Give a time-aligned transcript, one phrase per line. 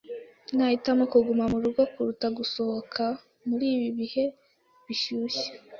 [0.55, 3.03] Nahitamo kuguma murugo kuruta gusohoka
[3.47, 4.23] muri ibi bihe
[4.85, 5.47] bishyushye.